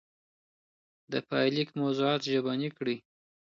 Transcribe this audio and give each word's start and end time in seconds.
د 1.11 1.13
پايليک 1.29 1.69
موضوعات 1.81 2.21
ژبني 2.31 2.69
کړئ. 2.77 2.97